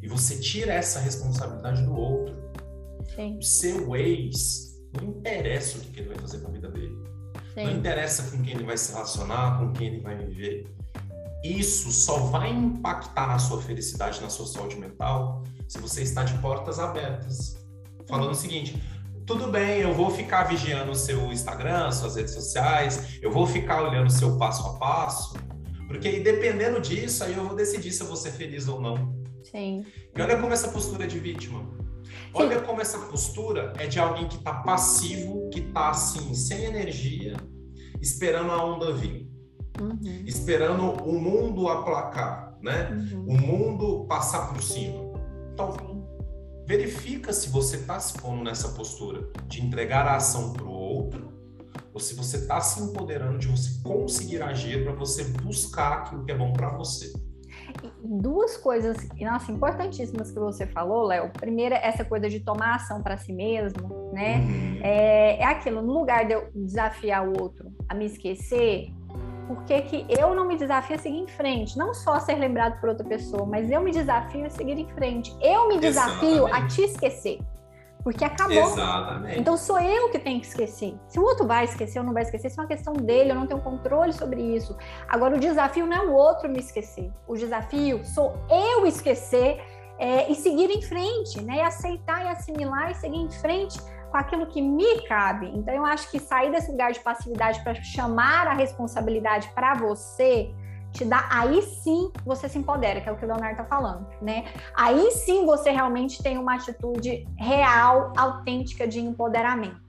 [0.00, 2.36] e você tira essa responsabilidade do outro.
[3.16, 3.38] Sim.
[3.38, 6.96] O seu ex, não interessa o que ele vai fazer com a vida dele.
[7.52, 7.64] Sim.
[7.64, 10.66] Não interessa com quem ele vai se relacionar, com quem ele vai viver
[11.44, 16.36] isso só vai impactar na sua felicidade, na sua saúde mental, se você está de
[16.38, 17.56] portas abertas.
[18.08, 18.82] Falando o seguinte,
[19.26, 23.82] tudo bem, eu vou ficar vigiando o seu Instagram, suas redes sociais, eu vou ficar
[23.82, 25.34] olhando o seu passo a passo,
[25.86, 29.14] porque aí, dependendo disso, aí eu vou decidir se eu vou ser feliz ou não.
[29.44, 29.84] Sim.
[30.16, 31.64] E olha como essa postura é de vítima.
[32.34, 32.66] Olha Sim.
[32.66, 37.36] como essa postura é de alguém que está passivo, que está assim, sem energia,
[38.00, 39.35] esperando a onda vir
[39.80, 40.22] uhum.
[40.26, 42.90] esperando o mundo aplacar, né?
[42.90, 43.26] Uhum.
[43.28, 45.06] O mundo passar por cima.
[45.52, 45.96] Então,
[46.66, 51.32] verifica se você está se pondo nessa postura de entregar a ação para o outro
[51.94, 56.32] ou se você está se empoderando de você conseguir agir para você buscar aquilo que
[56.32, 57.10] é bom para você.
[58.02, 61.30] Duas coisas, nossa, importantíssimas que você falou, Léo.
[61.30, 64.38] Primeira, essa coisa de tomar ação para si mesmo, né?
[64.38, 64.80] Uhum.
[64.82, 68.92] É, é aquilo, no lugar de eu desafiar o outro a me esquecer,
[69.46, 71.78] por que, que eu não me desafio a seguir em frente?
[71.78, 74.88] Não só a ser lembrado por outra pessoa, mas eu me desafio a seguir em
[74.88, 75.34] frente.
[75.40, 76.64] Eu me desafio Exatamente.
[76.64, 77.38] a te esquecer.
[78.02, 78.56] Porque acabou.
[78.56, 79.40] Exatamente.
[79.40, 80.96] Então sou eu que tenho que esquecer.
[81.08, 83.34] Se o outro vai esquecer ou não vai esquecer, isso é uma questão dele, eu
[83.34, 84.76] não tenho controle sobre isso.
[85.08, 87.10] Agora, o desafio não é o outro me esquecer.
[87.26, 89.60] O desafio sou eu esquecer
[89.98, 91.56] é, e seguir em frente, né?
[91.56, 93.78] E aceitar e assimilar e seguir em frente
[94.16, 95.50] com aquilo que me cabe.
[95.54, 100.54] Então, eu acho que sair desse lugar de passividade para chamar a responsabilidade para você
[100.92, 104.06] te dá, aí sim você se empodera, que é o que o Leonardo está falando,
[104.22, 104.46] né?
[104.74, 109.85] Aí sim você realmente tem uma atitude real, autêntica de empoderamento.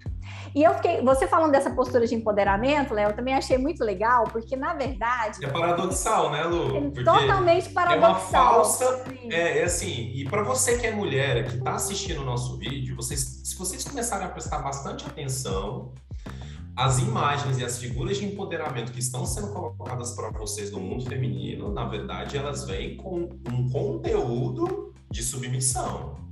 [0.56, 4.26] E eu fiquei, você falando dessa postura de empoderamento, Léo, eu também achei muito legal,
[4.26, 5.43] porque na verdade.
[5.43, 6.78] É paradoxal, né, Lu?
[6.78, 8.06] É totalmente paradoxal.
[8.06, 9.04] É uma falsa.
[9.30, 12.95] É, é assim, e para você que é mulher, que está assistindo o nosso vídeo,
[12.95, 15.93] vocês, se vocês começarem a prestar bastante atenção,
[16.76, 21.06] as imagens e as figuras de empoderamento que estão sendo colocadas para vocês no mundo
[21.06, 26.27] feminino, na verdade, elas vêm com um conteúdo de submissão.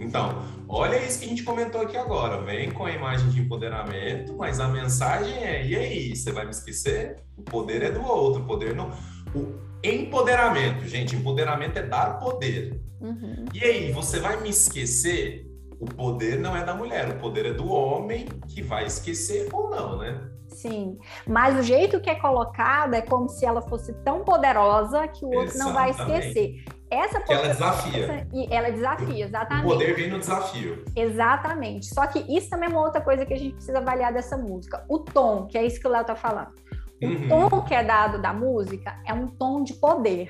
[0.00, 2.40] Então, olha isso que a gente comentou aqui agora.
[2.42, 6.50] Vem com a imagem de empoderamento, mas a mensagem é: e aí, você vai me
[6.50, 7.16] esquecer?
[7.36, 8.90] O poder é do outro, o poder não.
[9.34, 12.80] O empoderamento, gente, empoderamento é dar poder.
[13.00, 13.44] Uhum.
[13.54, 15.47] E aí, você vai me esquecer?
[15.80, 19.70] O poder não é da mulher, o poder é do homem que vai esquecer ou
[19.70, 20.28] não, né?
[20.48, 25.24] Sim, mas o jeito que é colocada é como se ela fosse tão poderosa que
[25.24, 25.58] o outro Exatamente.
[25.58, 26.64] não vai esquecer.
[26.90, 28.04] Essa que ela desafia.
[28.04, 29.66] Essa, e ela desafia, exatamente.
[29.66, 30.84] O poder vem no desafio.
[30.96, 31.86] Exatamente.
[31.94, 34.84] Só que isso também é uma outra coisa que a gente precisa avaliar dessa música.
[34.88, 36.52] O tom, que é isso que o Léo tá falando.
[37.00, 37.48] O uhum.
[37.48, 40.28] tom que é dado da música é um tom de poder.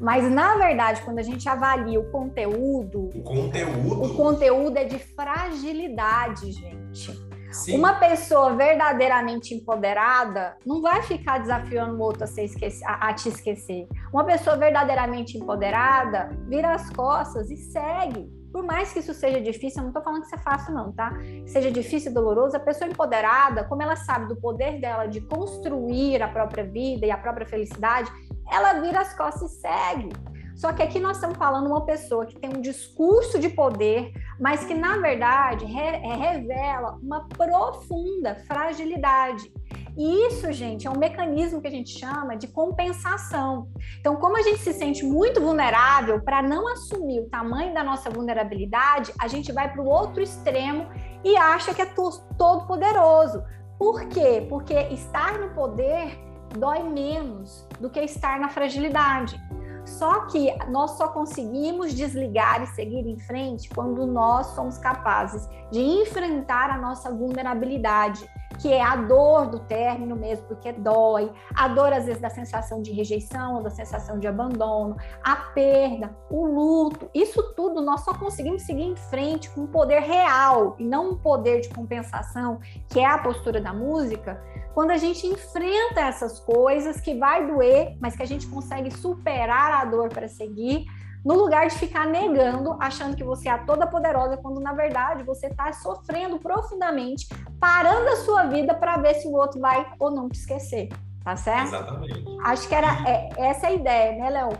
[0.00, 3.10] Mas, na verdade, quando a gente avalia o conteúdo.
[3.14, 4.02] O conteúdo.
[4.02, 7.32] O conteúdo é de fragilidade, gente.
[7.52, 7.76] Sim.
[7.76, 13.28] Uma pessoa verdadeiramente empoderada não vai ficar desafiando o outro a, esquece, a, a, te
[13.28, 13.86] esquecer.
[14.10, 18.26] Uma pessoa verdadeiramente empoderada vira as costas e segue.
[18.50, 20.92] Por mais que isso seja difícil, eu não estou falando que isso é fácil, não,
[20.92, 21.12] tá?
[21.46, 26.22] Seja difícil e doloroso, a pessoa empoderada, como ela sabe do poder dela de construir
[26.22, 28.10] a própria vida e a própria felicidade,
[28.52, 30.10] ela vira as costas e segue.
[30.54, 34.64] Só que aqui nós estamos falando uma pessoa que tem um discurso de poder, mas
[34.64, 39.50] que na verdade re é, revela uma profunda fragilidade.
[39.96, 43.68] E isso, gente, é um mecanismo que a gente chama de compensação.
[44.00, 48.08] Então, como a gente se sente muito vulnerável, para não assumir o tamanho da nossa
[48.08, 50.86] vulnerabilidade, a gente vai para o outro extremo
[51.22, 53.42] e acha que é todo poderoso.
[53.78, 54.46] Por quê?
[54.48, 59.40] Porque estar no poder dói menos do que estar na fragilidade.
[59.84, 65.80] Só que nós só conseguimos desligar e seguir em frente quando nós somos capazes de
[65.80, 68.24] enfrentar a nossa vulnerabilidade
[68.62, 72.80] que é a dor do término mesmo, porque dói, a dor às vezes da sensação
[72.80, 78.62] de rejeição, da sensação de abandono, a perda, o luto, isso tudo nós só conseguimos
[78.62, 83.04] seguir em frente com um poder real e não um poder de compensação, que é
[83.04, 84.40] a postura da música,
[84.72, 89.82] quando a gente enfrenta essas coisas que vai doer, mas que a gente consegue superar
[89.82, 90.86] a dor para seguir
[91.24, 95.46] no lugar de ficar negando, achando que você é toda poderosa, quando na verdade você
[95.46, 97.28] está sofrendo profundamente,
[97.60, 100.88] parando a sua vida para ver se o outro vai ou não te esquecer.
[101.24, 101.68] Tá certo?
[101.68, 102.24] Exatamente.
[102.44, 104.58] Acho que era é, essa a ideia, né, Léo?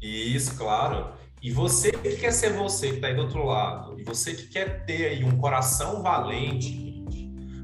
[0.00, 1.12] Isso, claro.
[1.42, 4.46] E você que quer ser você, que está aí do outro lado, e você que
[4.46, 6.88] quer ter aí um coração valente,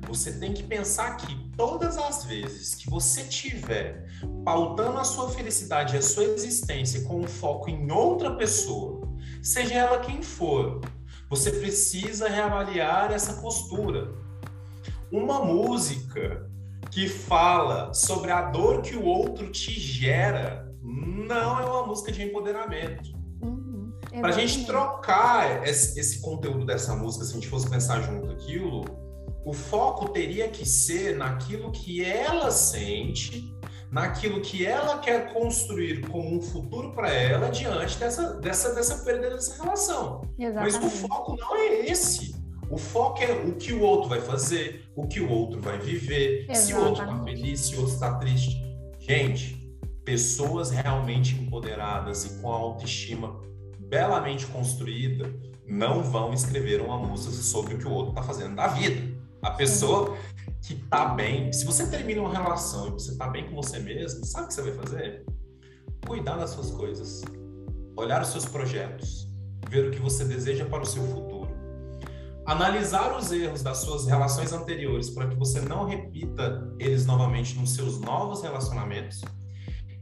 [0.06, 4.03] você tem que pensar que todas as vezes que você tiver
[4.44, 9.08] pautando a sua felicidade e a sua existência com um foco em outra pessoa,
[9.42, 10.80] seja ela quem for,
[11.28, 14.12] você precisa reavaliar essa postura.
[15.10, 16.50] Uma música
[16.90, 22.22] que fala sobre a dor que o outro te gera não é uma música de
[22.22, 23.10] empoderamento.
[23.42, 28.00] Uhum, Para a gente trocar esse, esse conteúdo dessa música, se a gente fosse pensar
[28.02, 28.84] junto aquilo,
[29.44, 33.52] o foco teria que ser naquilo que ela sente,
[33.94, 39.30] naquilo que ela quer construir como um futuro para ela diante dessa, dessa, dessa perda
[39.30, 40.22] dessa relação.
[40.36, 40.80] Exatamente.
[40.82, 42.34] Mas o foco não é esse.
[42.68, 46.44] O foco é o que o outro vai fazer, o que o outro vai viver,
[46.50, 46.58] Exatamente.
[46.58, 48.64] se o outro está feliz, se o outro está triste.
[48.98, 53.40] Gente, pessoas realmente empoderadas e com a autoestima
[53.78, 55.32] belamente construída
[55.68, 59.14] não vão escrever uma música sobre o que o outro está fazendo da vida.
[59.40, 60.16] A pessoa
[60.66, 64.24] que tá bem, se você termina uma relação e você tá bem com você mesmo,
[64.24, 65.26] sabe o que você vai fazer?
[66.06, 67.20] Cuidar das suas coisas,
[67.94, 69.28] olhar os seus projetos,
[69.68, 71.50] ver o que você deseja para o seu futuro,
[72.46, 77.74] analisar os erros das suas relações anteriores para que você não repita eles novamente nos
[77.74, 79.20] seus novos relacionamentos.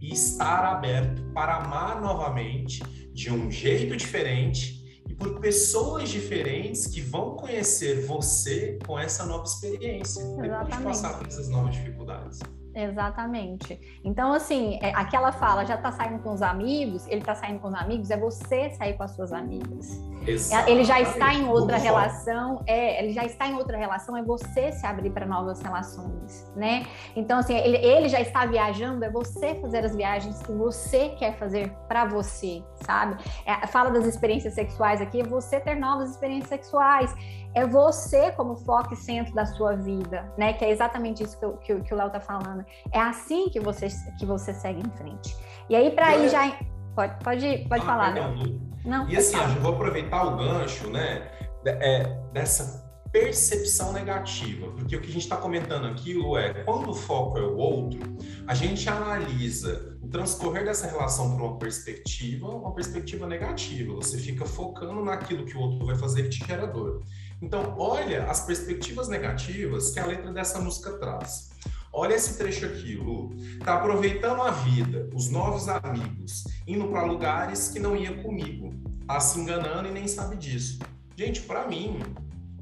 [0.01, 4.82] E estar aberto para amar novamente de um jeito diferente
[5.23, 10.51] por pessoas diferentes que vão conhecer você com essa nova experiência, Exatamente.
[10.51, 12.41] depois de passar por essas novas dificuldades.
[12.75, 14.01] Exatamente.
[14.03, 17.69] Então, assim, é, aquela fala, já tá saindo com os amigos, ele tá saindo com
[17.69, 19.91] os amigos, é você sair com as suas amigas.
[20.27, 20.71] Exatamente.
[20.71, 24.73] Ele já está em outra relação, é, ele já está em outra relação, é você
[24.73, 26.87] se abrir para novas relações, né?
[27.17, 31.37] Então, assim, ele, ele já está viajando, é você fazer as viagens que você quer
[31.37, 33.17] fazer para você, sabe?
[33.45, 37.15] É, fala das experiências sexuais aqui, é você ter novas experiências sexuais
[37.55, 40.53] é você como foco e centro da sua vida, né?
[40.55, 42.65] Que é exatamente isso que, que, que o Léo tá falando.
[42.91, 45.37] É assim que você, que você segue em frente.
[45.69, 46.57] E aí, para ir já.
[46.95, 48.61] Pode, pode, pode ah, falar, Léo.
[48.85, 51.31] Não, e assim, eu vou aproveitar o gancho, né?
[51.65, 56.95] É, dessa percepção negativa, porque o que a gente está comentando aqui é quando o
[56.95, 58.01] foco é o outro,
[58.47, 63.95] a gente analisa o transcorrer dessa relação por uma perspectiva, uma perspectiva negativa.
[63.95, 67.03] Você fica focando naquilo que o outro vai fazer que te gera dor.
[67.41, 71.52] Então, olha as perspectivas negativas que a letra dessa música traz.
[71.93, 73.31] Olha esse trecho aqui, Lu.
[73.65, 78.73] Tá aproveitando a vida, os novos amigos, indo para lugares que não ia comigo.
[79.07, 80.79] Tá se enganando e nem sabe disso.
[81.15, 82.01] Gente, para mim,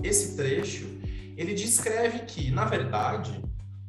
[0.03, 0.85] esse trecho,
[1.37, 3.41] ele descreve que, na verdade,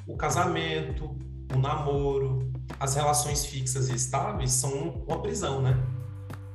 [0.06, 1.18] o casamento,
[1.54, 5.76] o namoro, as relações fixas e estáveis são uma prisão, né?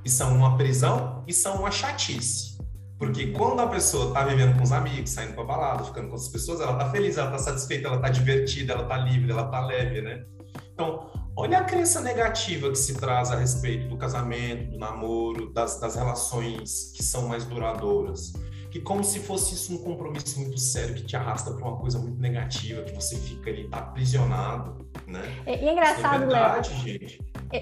[0.05, 2.56] E são uma prisão e são uma chatice.
[2.99, 6.31] Porque quando a pessoa tá vivendo com os amigos, saindo pra balada, ficando com outras
[6.31, 9.61] pessoas, ela tá feliz, ela tá satisfeita, ela tá divertida, ela tá livre, ela tá
[9.61, 10.25] leve, né?
[10.73, 15.79] Então, olha a crença negativa que se traz a respeito do casamento, do namoro, das,
[15.79, 18.33] das relações que são mais duradouras.
[18.71, 21.99] Que como se fosse isso um compromisso muito sério que te arrasta para uma coisa
[21.99, 25.23] muito negativa, que você fica ali, aprisionado, né?
[25.47, 26.83] E, é, e é engraçado, é verdade, Léo.
[26.83, 27.21] gente.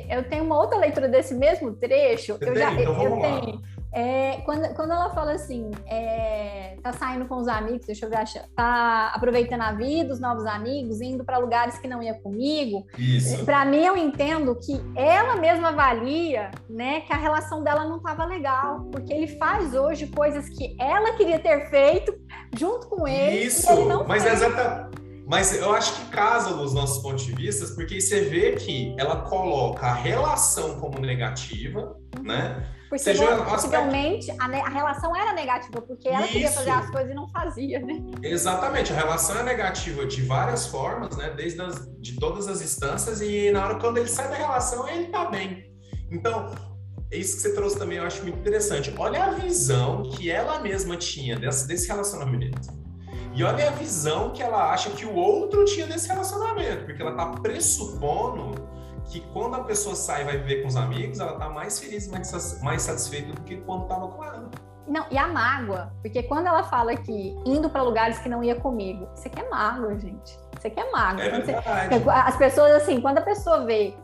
[0.08, 2.36] Eu tenho uma outra leitura desse mesmo trecho.
[2.38, 2.56] Você eu tem?
[2.56, 3.62] já então, eu, eu tenho.
[3.94, 8.18] É, quando, quando ela fala assim, é, tá saindo com os amigos, deixa eu ver,
[8.56, 12.84] tá aproveitando a vida, os novos amigos, indo para lugares que não ia comigo.
[13.44, 18.24] Para mim, eu entendo que ela mesma avalia, né, que a relação dela não estava
[18.24, 22.12] legal, porque ele faz hoje coisas que ela queria ter feito
[22.56, 23.44] junto com ele.
[23.44, 24.42] Isso, ele mas fez.
[24.42, 24.90] exata,
[25.26, 29.22] Mas eu acho que casa nos nossos pontos de vista, porque você vê que ela
[29.22, 32.62] coloca a relação como negativa, né?
[32.96, 36.32] Seja possivelmente a, a, relação era negativa, porque ela Isso.
[36.32, 38.00] queria fazer as coisas e não fazia, né?
[38.22, 41.30] Exatamente, a relação é negativa de várias formas, né?
[41.30, 45.06] Desde as, de todas as instâncias, e na hora quando ele sai da relação, ele
[45.06, 45.72] tá bem.
[46.12, 46.54] Então,
[47.10, 48.94] é isso que você trouxe também, eu acho muito interessante.
[48.96, 52.83] Olha a visão que ela mesma tinha desse, desse relacionamento.
[53.34, 57.10] E olha a visão que ela acha que o outro tinha desse relacionamento, porque ela
[57.10, 58.54] está pressupondo
[59.10, 62.08] que quando a pessoa sai e vai viver com os amigos, ela está mais feliz,
[62.08, 64.50] mais, mais satisfeita do que quando estava com ela.
[64.86, 68.54] Não, e a mágoa, porque quando ela fala que indo para lugares que não ia
[68.54, 70.38] comigo, você quer mágoa, gente.
[70.58, 71.24] Você quer mágoa.
[71.24, 71.54] É você,
[72.08, 73.96] as pessoas, assim, quando a pessoa vê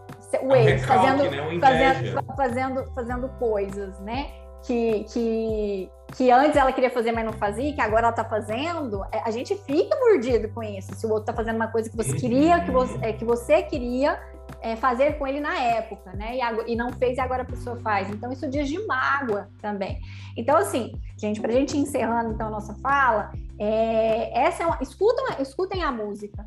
[0.43, 1.61] o é ex fazendo, né?
[1.61, 4.33] fazendo, fazendo, fazendo coisas, né?
[4.66, 9.02] Que, que, que antes ela queria fazer, mas não fazia, que agora ela tá fazendo,
[9.11, 10.94] é, a gente fica mordido com isso.
[10.94, 13.62] Se o outro tá fazendo uma coisa que você queria, que você, é, que você
[13.62, 14.20] queria
[14.61, 16.36] é, fazer com ele na época, né?
[16.36, 18.11] E, e, não fez e agora a pessoa faz.
[18.11, 20.00] Então, isso diz de mágoa também.
[20.36, 25.24] Então, assim, gente, pra gente encerrando então a nossa fala, é, essa é uma, escutam,
[25.38, 26.44] escutem a música.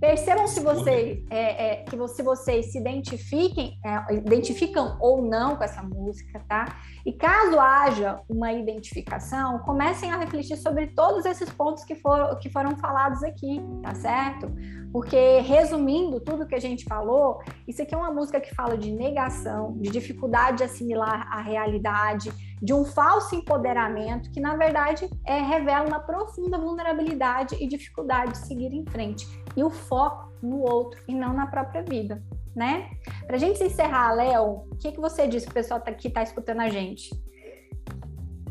[0.00, 5.64] Percebam se vocês, é, é, que se vocês se identifiquem, é, identificam ou não com
[5.64, 6.78] essa música, tá?
[7.04, 12.48] E caso haja uma identificação, comecem a refletir sobre todos esses pontos que, for, que
[12.48, 14.48] foram falados aqui, tá certo?
[14.92, 18.92] Porque, resumindo tudo que a gente falou, isso aqui é uma música que fala de
[18.92, 22.30] negação, de dificuldade de assimilar a realidade,
[22.60, 28.38] de um falso empoderamento que, na verdade, é, revela uma profunda vulnerabilidade e dificuldade de
[28.38, 29.26] seguir em frente.
[29.56, 32.22] E o foco no outro e não na própria vida,
[32.54, 32.90] né?
[33.26, 36.08] Para a gente encerrar, Léo, o que, que você diz para o pessoal tá, que
[36.08, 37.10] está escutando a gente?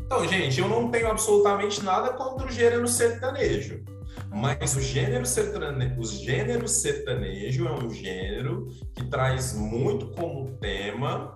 [0.04, 3.84] Então, gente, eu não tenho absolutamente nada contra o gênero sertanejo.
[4.30, 11.34] Mas o gênero sertanejo, o gênero sertanejo é um gênero que traz muito como tema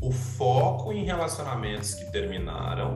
[0.00, 2.94] o foco em relacionamentos que terminaram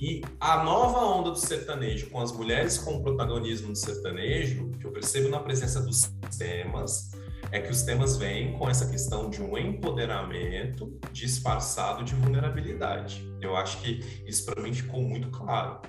[0.00, 4.92] e a nova onda do sertanejo, com as mulheres com protagonismo no sertanejo, que eu
[4.92, 7.12] percebo na presença dos temas,
[7.52, 13.26] é que os temas vêm com essa questão de um empoderamento disfarçado de vulnerabilidade.
[13.40, 15.80] Eu acho que isso para mim ficou muito claro.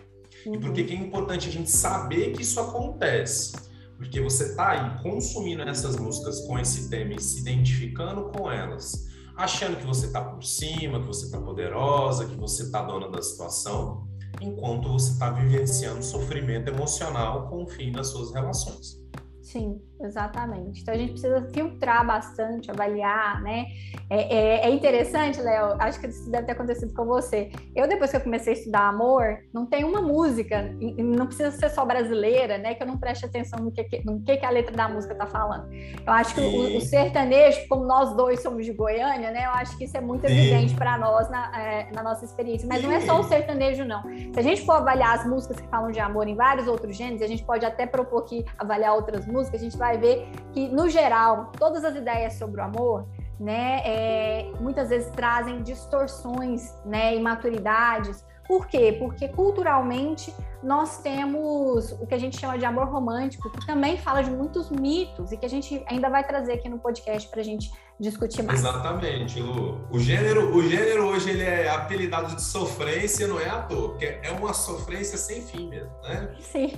[0.45, 0.55] Uhum.
[0.55, 3.53] E por que é importante a gente saber que isso acontece?
[3.97, 9.14] Porque você está aí consumindo essas músicas com esse tema e se identificando com elas
[9.35, 13.21] achando que você está por cima, que você está poderosa, que você está dona da
[13.21, 14.07] situação,
[14.41, 19.03] enquanto você está vivenciando sofrimento emocional com o fim das suas relações.
[19.41, 20.81] Sim, exatamente.
[20.81, 23.67] Então a gente precisa filtrar bastante, avaliar, né?
[24.09, 27.51] É, é, é interessante, Léo, acho que isso deve ter acontecido com você.
[27.75, 31.69] Eu, depois que eu comecei a estudar amor, não tem uma música, não precisa ser
[31.69, 32.75] só brasileira, né?
[32.75, 35.25] Que eu não preste atenção no que, no que, que a letra da música está
[35.25, 35.71] falando.
[35.71, 39.45] Eu acho que o, o, sertanejo, como nós dois somos de Goiânia, né?
[39.45, 42.67] Eu acho que isso é muito evidente para nós na, é, na, nossa experiência.
[42.67, 44.03] Mas não é só o sertanejo, não.
[44.03, 47.21] Se a gente for avaliar as músicas que falam de amor em vários outros gêneros,
[47.21, 50.67] a gente pode até propor aqui avaliar outras músicas música, a gente vai ver que,
[50.69, 53.07] no geral, todas as ideias sobre o amor,
[53.39, 58.95] né, é, muitas vezes trazem distorções, né, imaturidades, por quê?
[58.99, 64.23] Porque culturalmente nós temos o que a gente chama de amor romântico, que também fala
[64.23, 67.43] de muitos mitos e que a gente ainda vai trazer aqui no podcast para a
[67.43, 68.59] gente discutir mais.
[68.59, 69.79] Exatamente, Lu.
[69.91, 74.05] O gênero, o gênero hoje ele é apelidado de sofrência, não é à toa, porque
[74.05, 76.35] é uma sofrência sem fim mesmo, né?
[76.39, 76.73] Sim.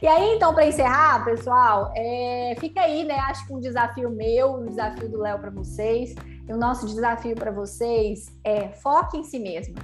[0.00, 3.16] E aí, então, para encerrar, pessoal, é, fica aí, né?
[3.20, 6.14] Acho que um desafio meu, um desafio do Léo para vocês.
[6.48, 9.74] E o nosso desafio para vocês é foque em si mesmo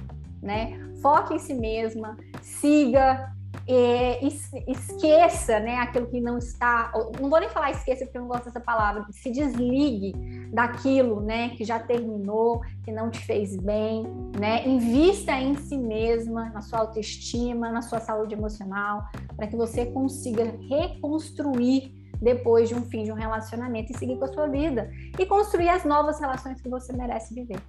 [0.41, 0.79] né?
[1.01, 3.31] Foque em si mesma, siga,
[3.67, 4.19] é,
[4.67, 8.45] esqueça, né, aquilo que não está, não vou nem falar esqueça porque eu não gosto
[8.45, 10.13] dessa palavra, se desligue
[10.51, 14.05] daquilo, né, que já terminou, que não te fez bem,
[14.39, 14.67] né?
[14.67, 19.03] Invista em si mesma, na sua autoestima, na sua saúde emocional,
[19.35, 24.25] para que você consiga reconstruir depois de um fim de um relacionamento e seguir com
[24.25, 27.59] a sua vida e construir as novas relações que você merece viver.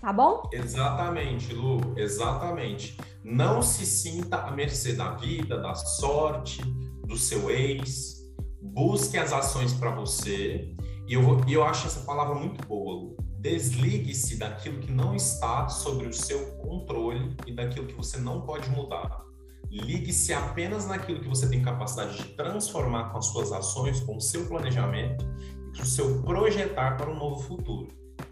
[0.00, 0.48] Tá bom?
[0.52, 2.96] Exatamente, Lu, exatamente.
[3.22, 6.62] Não se sinta à mercê da vida, da sorte,
[7.06, 8.20] do seu ex.
[8.62, 10.74] Busque as ações para você.
[11.06, 13.16] E eu, vou, eu acho essa palavra muito boa, Lu.
[13.40, 18.70] Desligue-se daquilo que não está sobre o seu controle e daquilo que você não pode
[18.70, 19.22] mudar.
[19.70, 24.20] Ligue-se apenas naquilo que você tem capacidade de transformar com as suas ações, com o
[24.20, 25.24] seu planejamento
[25.72, 27.88] e com o seu projetar para um novo futuro,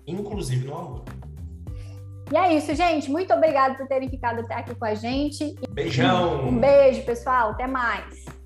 [0.07, 1.05] inclusive no amor.
[2.31, 3.11] E é isso, gente.
[3.11, 5.55] Muito obrigada por terem ficado até aqui com a gente.
[5.71, 6.49] Beijão!
[6.49, 7.51] Um beijo, pessoal.
[7.51, 8.38] Até mais.